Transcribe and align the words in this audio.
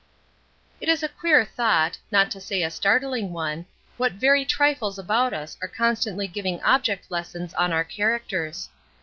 It 0.79 0.89
is 0.89 1.03
a 1.03 1.07
queer 1.09 1.45
thought, 1.45 1.99
not 2.09 2.31
to 2.31 2.41
say 2.41 2.63
a 2.63 2.71
startling 2.71 3.31
one, 3.31 3.67
what 3.97 4.13
very 4.13 4.43
trifles 4.45 4.97
about 4.97 5.31
us 5.31 5.57
are 5.61 5.67
constantly 5.67 6.27
giving 6.27 6.59
object 6.63 7.11
lessons 7.11 7.53
on 7.53 7.71
our 7.71 7.83
characters. 7.83 8.69